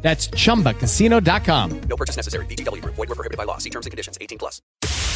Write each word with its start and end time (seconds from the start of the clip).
That's 0.00 0.28
chumbacasino.com. 0.28 1.80
No 1.88 1.96
purchase 1.96 2.16
necessary. 2.16 2.46
VGW 2.46 2.82
Group. 2.82 2.94
Void 2.94 3.08
were 3.08 3.14
prohibited 3.14 3.36
by 3.36 3.44
law. 3.44 3.58
See 3.58 3.70
terms 3.70 3.86
and 3.86 3.90
conditions. 3.90 4.16
18 4.20 4.38
plus. 4.38 4.62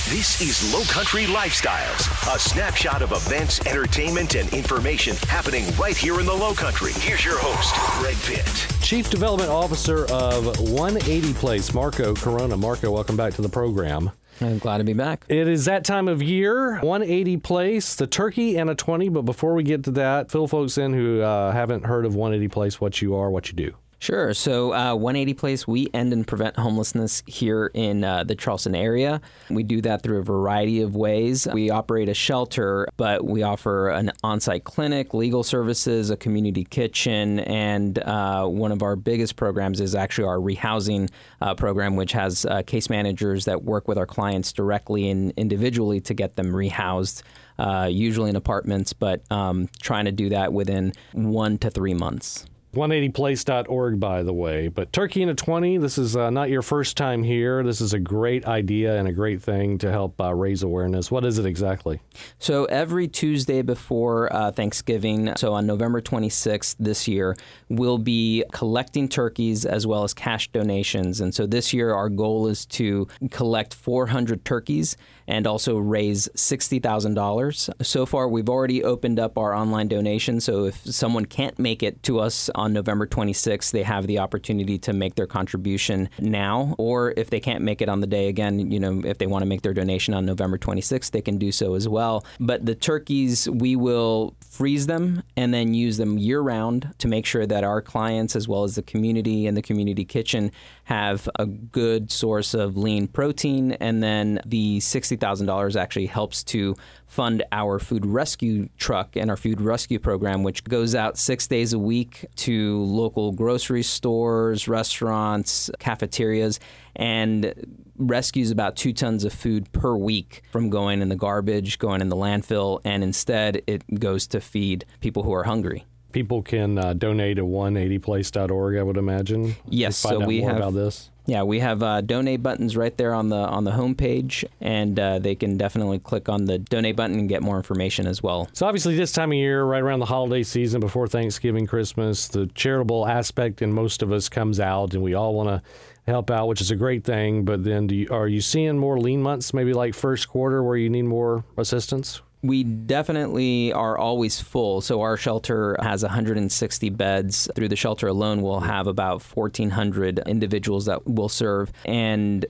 This 0.08 0.40
is 0.42 0.74
Low 0.74 0.82
Country 0.82 1.24
Lifestyles, 1.24 2.34
a 2.34 2.38
snapshot 2.38 3.00
of 3.02 3.12
events, 3.12 3.64
entertainment, 3.66 4.34
and 4.34 4.52
information 4.52 5.16
happening 5.28 5.64
right 5.76 5.96
here 5.96 6.18
in 6.20 6.26
the 6.26 6.32
Low 6.34 6.52
Country. 6.54 6.92
Here's 6.92 7.24
your 7.24 7.38
host, 7.38 7.72
Greg 8.00 8.16
Pitt. 8.24 8.66
Chief 8.82 9.08
Development 9.08 9.48
Officer 9.48 10.02
of 10.12 10.44
One80 10.56 11.34
Place, 11.36 11.72
Marco 11.72 12.14
Corona. 12.14 12.56
Marco, 12.56 12.90
welcome 12.90 13.16
back 13.16 13.32
to 13.34 13.42
the 13.42 13.48
program. 13.48 14.10
I'm 14.40 14.58
glad 14.58 14.78
to 14.78 14.84
be 14.84 14.92
back. 14.92 15.24
It 15.28 15.46
is 15.46 15.66
that 15.66 15.84
time 15.84 16.08
of 16.08 16.20
year, 16.20 16.80
One80 16.82 17.42
Place, 17.42 17.94
the 17.94 18.08
turkey 18.08 18.58
and 18.58 18.68
a 18.68 18.74
20. 18.74 19.08
But 19.08 19.22
before 19.22 19.54
we 19.54 19.62
get 19.62 19.84
to 19.84 19.92
that, 19.92 20.30
fill 20.32 20.48
folks 20.48 20.76
in 20.76 20.92
who 20.92 21.20
uh, 21.22 21.52
haven't 21.52 21.84
heard 21.86 22.04
of 22.04 22.14
One80 22.14 22.50
Place, 22.50 22.80
what 22.80 23.00
you 23.00 23.14
are, 23.14 23.30
what 23.30 23.48
you 23.48 23.54
do. 23.54 23.74
Sure. 24.02 24.34
So, 24.34 24.72
uh, 24.72 24.96
One80 24.96 25.38
Place, 25.38 25.68
we 25.68 25.86
end 25.94 26.12
and 26.12 26.26
prevent 26.26 26.58
homelessness 26.58 27.22
here 27.24 27.70
in 27.72 28.02
uh, 28.02 28.24
the 28.24 28.34
Charleston 28.34 28.74
area. 28.74 29.20
We 29.48 29.62
do 29.62 29.80
that 29.82 30.02
through 30.02 30.18
a 30.18 30.24
variety 30.24 30.80
of 30.80 30.96
ways. 30.96 31.46
We 31.46 31.70
operate 31.70 32.08
a 32.08 32.14
shelter, 32.14 32.88
but 32.96 33.24
we 33.24 33.44
offer 33.44 33.90
an 33.90 34.10
on 34.24 34.40
site 34.40 34.64
clinic, 34.64 35.14
legal 35.14 35.44
services, 35.44 36.10
a 36.10 36.16
community 36.16 36.64
kitchen, 36.64 37.38
and 37.38 37.96
uh, 38.00 38.44
one 38.48 38.72
of 38.72 38.82
our 38.82 38.96
biggest 38.96 39.36
programs 39.36 39.80
is 39.80 39.94
actually 39.94 40.26
our 40.26 40.38
rehousing 40.38 41.08
uh, 41.40 41.54
program, 41.54 41.94
which 41.94 42.10
has 42.10 42.44
uh, 42.46 42.62
case 42.62 42.90
managers 42.90 43.44
that 43.44 43.62
work 43.62 43.86
with 43.86 43.98
our 43.98 44.06
clients 44.06 44.52
directly 44.52 45.10
and 45.10 45.32
individually 45.36 46.00
to 46.00 46.12
get 46.12 46.34
them 46.34 46.48
rehoused. 46.48 47.22
Uh, 47.56 47.86
usually 47.88 48.30
in 48.30 48.34
apartments, 48.34 48.92
but 48.92 49.22
um, 49.30 49.68
trying 49.80 50.06
to 50.06 50.10
do 50.10 50.30
that 50.30 50.52
within 50.52 50.92
one 51.12 51.56
to 51.58 51.70
three 51.70 51.94
months. 51.94 52.46
one80place.org, 52.74 54.00
by 54.00 54.22
the 54.22 54.32
way. 54.32 54.68
But 54.68 54.92
Turkey 54.92 55.22
in 55.22 55.28
a 55.28 55.34
20, 55.34 55.78
this 55.78 55.98
is 55.98 56.16
uh, 56.16 56.30
not 56.30 56.48
your 56.48 56.62
first 56.62 56.96
time 56.96 57.22
here. 57.22 57.62
This 57.62 57.80
is 57.80 57.92
a 57.92 57.98
great 57.98 58.46
idea 58.46 58.96
and 58.96 59.06
a 59.06 59.12
great 59.12 59.42
thing 59.42 59.76
to 59.78 59.90
help 59.90 60.18
uh, 60.20 60.32
raise 60.34 60.62
awareness. 60.62 61.10
What 61.10 61.24
is 61.24 61.38
it 61.38 61.44
exactly? 61.44 62.00
So, 62.38 62.64
every 62.66 63.08
Tuesday 63.08 63.60
before 63.60 64.32
uh, 64.34 64.52
Thanksgiving, 64.52 65.34
so 65.36 65.52
on 65.52 65.66
November 65.66 66.00
26th 66.00 66.76
this 66.78 67.06
year, 67.06 67.36
we'll 67.68 67.98
be 67.98 68.44
collecting 68.52 69.08
turkeys 69.08 69.66
as 69.66 69.86
well 69.86 70.04
as 70.04 70.14
cash 70.14 70.48
donations. 70.48 71.20
And 71.20 71.34
so, 71.34 71.46
this 71.46 71.74
year, 71.74 71.92
our 71.92 72.08
goal 72.08 72.46
is 72.46 72.64
to 72.66 73.06
collect 73.30 73.74
400 73.74 74.44
turkeys 74.46 74.96
and 75.26 75.46
also 75.46 75.78
raise 75.78 76.28
$60,000. 76.34 77.84
So 77.84 78.06
far, 78.06 78.28
we've 78.28 78.48
already 78.48 78.82
opened 78.82 79.18
up 79.18 79.38
our 79.38 79.54
online 79.54 79.88
donation. 79.88 80.40
So, 80.40 80.64
if 80.66 80.84
someone 80.84 81.26
can't 81.26 81.58
make 81.58 81.82
it 81.82 82.02
to 82.04 82.20
us 82.20 82.50
on 82.54 82.72
November 82.72 83.06
26th, 83.06 83.70
they 83.70 83.82
have 83.82 84.06
the 84.06 84.18
opportunity 84.18 84.78
to 84.78 84.92
make 84.92 85.14
their 85.14 85.26
contribution 85.26 86.08
now. 86.18 86.74
Or 86.78 87.14
if 87.16 87.30
they 87.30 87.40
can't 87.40 87.62
make 87.62 87.82
it 87.82 87.88
on 87.88 88.00
the 88.00 88.06
day 88.06 88.28
again, 88.28 88.70
you 88.70 88.80
know, 88.80 89.02
if 89.04 89.18
they 89.18 89.26
want 89.26 89.42
to 89.42 89.46
make 89.46 89.62
their 89.62 89.74
donation 89.74 90.14
on 90.14 90.26
November 90.26 90.58
26th, 90.58 91.10
they 91.10 91.22
can 91.22 91.38
do 91.38 91.52
so 91.52 91.74
as 91.74 91.88
well. 91.88 92.24
But 92.40 92.66
the 92.66 92.74
turkeys, 92.74 93.48
we 93.48 93.76
will 93.76 94.34
freeze 94.40 94.86
them 94.86 95.22
and 95.36 95.52
then 95.52 95.74
use 95.74 95.96
them 95.96 96.18
year 96.18 96.40
round 96.40 96.94
to 96.98 97.08
make 97.08 97.26
sure 97.26 97.46
that 97.46 97.64
our 97.64 97.80
clients, 97.80 98.36
as 98.36 98.48
well 98.48 98.64
as 98.64 98.74
the 98.74 98.82
community 98.82 99.46
and 99.46 99.56
the 99.56 99.62
community 99.62 100.04
kitchen, 100.04 100.52
have 100.84 101.28
a 101.36 101.46
good 101.46 102.10
source 102.10 102.54
of 102.54 102.76
lean 102.76 103.06
protein. 103.06 103.72
And 103.72 104.02
then 104.02 104.40
the 104.44 104.80
$60,000 105.16 105.80
actually 105.80 106.06
helps 106.06 106.44
to 106.44 106.76
fund 107.06 107.44
our 107.52 107.78
food 107.78 108.06
rescue 108.06 108.68
truck 108.78 109.16
and 109.16 109.30
our 109.30 109.36
food 109.36 109.60
rescue 109.60 109.98
program, 109.98 110.42
which 110.42 110.64
goes 110.64 110.94
out 110.94 111.18
six 111.18 111.46
days 111.46 111.72
a 111.72 111.78
week 111.78 112.24
to 112.36 112.82
local 112.82 113.32
grocery 113.32 113.82
stores, 113.82 114.66
restaurants, 114.68 115.70
cafeterias, 115.78 116.58
and 116.96 117.54
rescues 117.96 118.50
about 118.50 118.76
two 118.76 118.92
tons 118.92 119.24
of 119.24 119.32
food 119.32 119.70
per 119.72 119.94
week 119.94 120.42
from 120.50 120.70
going 120.70 121.02
in 121.02 121.08
the 121.08 121.16
garbage, 121.16 121.78
going 121.78 122.00
in 122.00 122.08
the 122.08 122.16
landfill, 122.16 122.80
and 122.84 123.02
instead 123.02 123.62
it 123.66 123.82
goes 124.00 124.26
to 124.28 124.40
feed 124.40 124.84
people 125.00 125.22
who 125.22 125.32
are 125.32 125.44
hungry. 125.44 125.84
People 126.12 126.42
can 126.42 126.78
uh, 126.78 126.92
donate 126.92 127.38
at 127.38 127.44
one80place.org, 127.44 128.76
I 128.76 128.82
would 128.82 128.98
imagine. 128.98 129.54
Yes, 129.66 129.96
so 129.96 130.26
we 130.26 130.42
have 130.42 130.56
about 130.56 130.74
this. 130.74 131.10
Yeah, 131.26 131.44
we 131.44 131.60
have 131.60 131.82
uh, 131.82 132.00
donate 132.00 132.42
buttons 132.42 132.76
right 132.76 132.96
there 132.96 133.14
on 133.14 133.28
the 133.28 133.36
on 133.36 133.64
the 133.64 133.70
homepage, 133.70 134.44
and 134.60 134.98
uh, 134.98 135.20
they 135.20 135.36
can 135.36 135.56
definitely 135.56 136.00
click 136.00 136.28
on 136.28 136.46
the 136.46 136.58
donate 136.58 136.96
button 136.96 137.18
and 137.18 137.28
get 137.28 137.42
more 137.42 137.56
information 137.56 138.08
as 138.08 138.22
well. 138.22 138.48
So 138.52 138.66
obviously, 138.66 138.96
this 138.96 139.12
time 139.12 139.30
of 139.30 139.36
year, 139.36 139.64
right 139.64 139.82
around 139.82 140.00
the 140.00 140.06
holiday 140.06 140.42
season, 140.42 140.80
before 140.80 141.06
Thanksgiving, 141.06 141.66
Christmas, 141.66 142.26
the 142.26 142.46
charitable 142.48 143.06
aspect 143.06 143.62
in 143.62 143.72
most 143.72 144.02
of 144.02 144.10
us 144.10 144.28
comes 144.28 144.58
out, 144.58 144.94
and 144.94 145.02
we 145.02 145.14
all 145.14 145.34
want 145.34 145.48
to 145.48 145.62
help 146.10 146.28
out, 146.28 146.48
which 146.48 146.60
is 146.60 146.72
a 146.72 146.76
great 146.76 147.04
thing. 147.04 147.44
But 147.44 147.62
then, 147.62 147.86
do 147.86 147.94
you, 147.94 148.08
are 148.10 148.26
you 148.26 148.40
seeing 148.40 148.76
more 148.76 148.98
lean 148.98 149.22
months, 149.22 149.54
maybe 149.54 149.72
like 149.72 149.94
first 149.94 150.28
quarter, 150.28 150.62
where 150.62 150.76
you 150.76 150.90
need 150.90 151.02
more 151.02 151.44
assistance? 151.56 152.20
We 152.42 152.64
definitely 152.64 153.72
are 153.72 153.96
always 153.96 154.40
full. 154.40 154.80
So 154.80 155.00
our 155.02 155.16
shelter 155.16 155.76
has 155.80 156.02
160 156.02 156.90
beds. 156.90 157.48
Through 157.54 157.68
the 157.68 157.76
shelter 157.76 158.08
alone, 158.08 158.42
we'll 158.42 158.60
have 158.60 158.86
about 158.86 159.22
1,400 159.22 160.20
individuals 160.26 160.86
that 160.86 161.06
we'll 161.06 161.28
serve. 161.28 161.72
And 161.84 162.44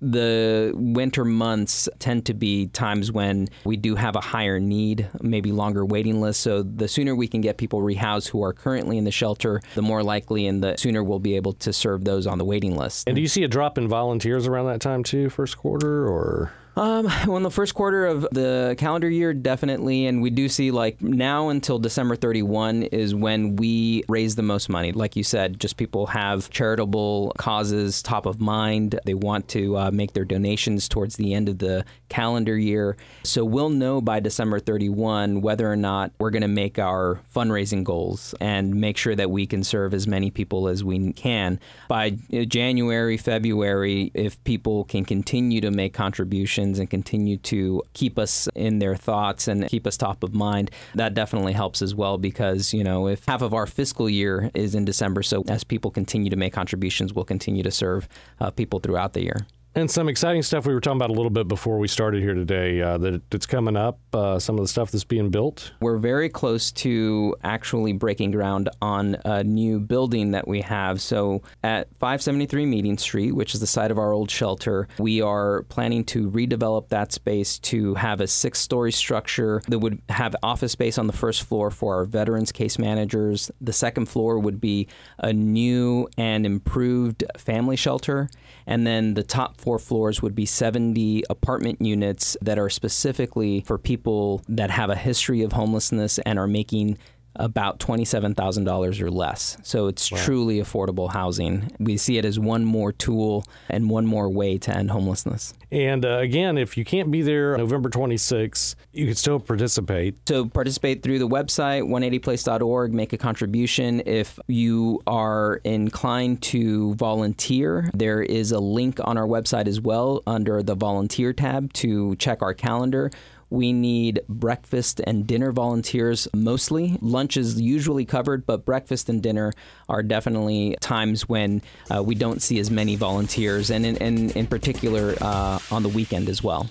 the 0.00 0.72
winter 0.74 1.24
months 1.24 1.88
tend 1.98 2.26
to 2.26 2.34
be 2.34 2.66
times 2.66 3.10
when 3.10 3.48
we 3.64 3.76
do 3.76 3.94
have 3.94 4.14
a 4.14 4.20
higher 4.20 4.60
need, 4.60 5.08
maybe 5.22 5.52
longer 5.52 5.86
waiting 5.86 6.20
lists. 6.20 6.42
So 6.42 6.62
the 6.62 6.88
sooner 6.88 7.14
we 7.14 7.28
can 7.28 7.40
get 7.40 7.56
people 7.56 7.80
rehoused 7.80 8.28
who 8.28 8.42
are 8.42 8.52
currently 8.52 8.98
in 8.98 9.04
the 9.04 9.10
shelter, 9.10 9.62
the 9.74 9.82
more 9.82 10.02
likely 10.02 10.46
and 10.46 10.62
the 10.62 10.76
sooner 10.76 11.02
we'll 11.02 11.18
be 11.18 11.36
able 11.36 11.54
to 11.54 11.72
serve 11.72 12.04
those 12.04 12.26
on 12.26 12.38
the 12.38 12.44
waiting 12.44 12.76
list. 12.76 13.06
And 13.06 13.16
do 13.16 13.22
you 13.22 13.28
see 13.28 13.42
a 13.44 13.48
drop 13.48 13.78
in 13.78 13.88
volunteers 13.88 14.46
around 14.46 14.66
that 14.66 14.80
time 14.80 15.02
too, 15.02 15.30
first 15.30 15.56
quarter, 15.56 16.06
or? 16.06 16.52
Um, 16.76 17.06
well, 17.26 17.38
in 17.38 17.42
the 17.42 17.50
first 17.50 17.74
quarter 17.74 18.06
of 18.06 18.26
the 18.32 18.74
calendar 18.78 19.08
year, 19.08 19.32
definitely, 19.32 20.06
and 20.06 20.20
we 20.20 20.30
do 20.30 20.48
see 20.48 20.70
like 20.70 21.00
now 21.00 21.48
until 21.48 21.78
December 21.78 22.16
31 22.16 22.84
is 22.84 23.14
when 23.14 23.56
we 23.56 24.04
raise 24.08 24.36
the 24.36 24.42
most 24.42 24.68
money. 24.68 24.92
Like 24.92 25.16
you 25.16 25.24
said, 25.24 25.58
just 25.58 25.76
people 25.76 26.06
have 26.06 26.50
charitable 26.50 27.32
causes 27.38 28.02
top 28.02 28.26
of 28.26 28.40
mind. 28.40 29.00
They 29.04 29.14
want 29.14 29.48
to 29.48 29.76
uh, 29.76 29.90
make 29.90 30.12
their 30.12 30.24
donations 30.24 30.88
towards 30.88 31.16
the 31.16 31.32
end 31.32 31.48
of 31.48 31.58
the 31.58 31.84
calendar 32.08 32.56
year. 32.56 32.96
So 33.22 33.44
we'll 33.44 33.70
know 33.70 34.00
by 34.00 34.20
December 34.20 34.60
31 34.60 35.40
whether 35.40 35.70
or 35.70 35.76
not 35.76 36.12
we're 36.18 36.30
going 36.30 36.42
to 36.42 36.48
make 36.48 36.78
our 36.78 37.20
fundraising 37.34 37.84
goals 37.84 38.34
and 38.40 38.74
make 38.74 38.96
sure 38.96 39.14
that 39.14 39.30
we 39.30 39.46
can 39.46 39.64
serve 39.64 39.94
as 39.94 40.06
many 40.06 40.30
people 40.30 40.68
as 40.68 40.84
we 40.84 41.12
can. 41.14 41.58
By 41.88 42.18
uh, 42.32 42.44
January, 42.44 43.16
February, 43.16 44.10
if 44.14 44.42
people 44.44 44.84
can 44.84 45.04
continue 45.04 45.60
to 45.62 45.70
make 45.70 45.94
contributions 45.94 46.65
and 46.78 46.90
continue 46.90 47.36
to 47.38 47.82
keep 47.92 48.18
us 48.18 48.48
in 48.54 48.78
their 48.78 48.96
thoughts 48.96 49.48
and 49.48 49.68
keep 49.68 49.86
us 49.86 49.96
top 49.96 50.22
of 50.22 50.34
mind, 50.34 50.70
that 50.94 51.14
definitely 51.14 51.52
helps 51.52 51.82
as 51.82 51.94
well 51.94 52.18
because, 52.18 52.74
you 52.74 52.84
know, 52.84 53.08
if 53.08 53.24
half 53.26 53.42
of 53.42 53.54
our 53.54 53.66
fiscal 53.66 54.10
year 54.10 54.50
is 54.54 54.74
in 54.74 54.84
December, 54.84 55.22
so 55.22 55.42
as 55.48 55.64
people 55.64 55.90
continue 55.90 56.30
to 56.30 56.36
make 56.36 56.52
contributions, 56.52 57.12
we'll 57.12 57.24
continue 57.24 57.62
to 57.62 57.70
serve 57.70 58.08
uh, 58.40 58.50
people 58.50 58.80
throughout 58.80 59.12
the 59.12 59.22
year. 59.22 59.46
And 59.76 59.90
some 59.90 60.08
exciting 60.08 60.42
stuff 60.42 60.64
we 60.64 60.72
were 60.72 60.80
talking 60.80 60.96
about 60.96 61.10
a 61.10 61.12
little 61.12 61.28
bit 61.28 61.48
before 61.48 61.76
we 61.78 61.86
started 61.86 62.22
here 62.22 62.32
today 62.32 62.80
uh, 62.80 62.96
that 62.96 63.20
it's 63.30 63.44
coming 63.44 63.76
up, 63.76 63.98
uh, 64.14 64.38
some 64.38 64.54
of 64.54 64.62
the 64.64 64.68
stuff 64.68 64.90
that's 64.90 65.04
being 65.04 65.28
built. 65.28 65.74
We're 65.82 65.98
very 65.98 66.30
close 66.30 66.72
to 66.72 67.36
actually 67.44 67.92
breaking 67.92 68.30
ground 68.30 68.70
on 68.80 69.18
a 69.26 69.44
new 69.44 69.78
building 69.78 70.30
that 70.30 70.48
we 70.48 70.62
have. 70.62 71.02
So 71.02 71.42
at 71.62 71.88
573 71.98 72.64
Meeting 72.64 72.96
Street, 72.96 73.32
which 73.32 73.52
is 73.52 73.60
the 73.60 73.66
site 73.66 73.90
of 73.90 73.98
our 73.98 74.14
old 74.14 74.30
shelter, 74.30 74.88
we 74.98 75.20
are 75.20 75.64
planning 75.64 76.04
to 76.04 76.30
redevelop 76.30 76.88
that 76.88 77.12
space 77.12 77.58
to 77.58 77.96
have 77.96 78.22
a 78.22 78.26
six 78.26 78.60
story 78.60 78.92
structure 78.92 79.60
that 79.68 79.80
would 79.80 80.00
have 80.08 80.34
office 80.42 80.72
space 80.72 80.96
on 80.96 81.06
the 81.06 81.12
first 81.12 81.42
floor 81.42 81.70
for 81.70 81.96
our 81.96 82.06
veterans 82.06 82.50
case 82.50 82.78
managers. 82.78 83.50
The 83.60 83.74
second 83.74 84.06
floor 84.06 84.38
would 84.38 84.58
be 84.58 84.88
a 85.18 85.34
new 85.34 86.08
and 86.16 86.46
improved 86.46 87.24
family 87.36 87.76
shelter. 87.76 88.30
And 88.66 88.86
then 88.86 89.14
the 89.14 89.22
top 89.22 89.60
four 89.66 89.80
floors 89.80 90.22
would 90.22 90.36
be 90.36 90.46
70 90.46 91.24
apartment 91.28 91.80
units 91.80 92.36
that 92.40 92.56
are 92.56 92.70
specifically 92.70 93.62
for 93.62 93.78
people 93.78 94.40
that 94.48 94.70
have 94.70 94.90
a 94.90 94.94
history 94.94 95.42
of 95.42 95.50
homelessness 95.50 96.20
and 96.20 96.38
are 96.38 96.46
making 96.46 96.96
about 97.38 97.78
$27,000 97.80 99.00
or 99.00 99.10
less. 99.10 99.56
So 99.62 99.86
it's 99.86 100.08
truly 100.08 100.60
affordable 100.60 101.10
housing. 101.10 101.70
We 101.78 101.96
see 101.96 102.18
it 102.18 102.24
as 102.24 102.38
one 102.38 102.64
more 102.64 102.92
tool 102.92 103.44
and 103.68 103.90
one 103.90 104.06
more 104.06 104.28
way 104.28 104.58
to 104.58 104.76
end 104.76 104.90
homelessness. 104.90 105.54
And 105.70 106.04
uh, 106.04 106.18
again, 106.18 106.58
if 106.58 106.76
you 106.76 106.84
can't 106.84 107.10
be 107.10 107.22
there 107.22 107.56
November 107.56 107.90
26th, 107.90 108.76
you 108.92 109.06
can 109.06 109.14
still 109.14 109.40
participate. 109.40 110.16
So 110.28 110.46
participate 110.46 111.02
through 111.02 111.18
the 111.18 111.28
website 111.28 111.82
one80place.org, 111.82 112.92
make 112.92 113.12
a 113.12 113.18
contribution. 113.18 114.02
If 114.06 114.38
you 114.46 115.02
are 115.06 115.60
inclined 115.64 116.42
to 116.42 116.94
volunteer, 116.94 117.90
there 117.94 118.22
is 118.22 118.52
a 118.52 118.60
link 118.60 119.00
on 119.02 119.18
our 119.18 119.26
website 119.26 119.66
as 119.66 119.80
well 119.80 120.22
under 120.26 120.62
the 120.62 120.74
volunteer 120.74 121.32
tab 121.32 121.72
to 121.74 122.14
check 122.16 122.42
our 122.42 122.54
calendar. 122.54 123.10
We 123.50 123.72
need 123.72 124.20
breakfast 124.28 125.00
and 125.06 125.26
dinner 125.26 125.52
volunteers 125.52 126.26
mostly. 126.34 126.98
Lunch 127.00 127.36
is 127.36 127.60
usually 127.60 128.04
covered, 128.04 128.46
but 128.46 128.64
breakfast 128.64 129.08
and 129.08 129.22
dinner 129.22 129.52
are 129.88 130.02
definitely 130.02 130.76
times 130.80 131.28
when 131.28 131.62
uh, 131.94 132.02
we 132.02 132.14
don't 132.14 132.42
see 132.42 132.58
as 132.58 132.70
many 132.70 132.96
volunteers, 132.96 133.70
and 133.70 133.86
in, 133.86 133.96
in, 133.96 134.30
in 134.30 134.46
particular 134.46 135.14
uh, 135.20 135.58
on 135.70 135.82
the 135.82 135.88
weekend 135.88 136.28
as 136.28 136.42
well. 136.42 136.68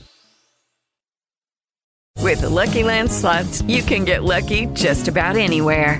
With 2.21 2.41
the 2.41 2.49
LuckyLand 2.49 3.09
slots, 3.09 3.61
you 3.63 3.83
can 3.83 4.03
get 4.03 4.23
lucky 4.23 4.65
just 4.73 5.07
about 5.07 5.35
anywhere. 5.37 5.99